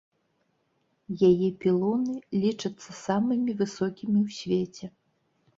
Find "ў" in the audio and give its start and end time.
4.25-4.39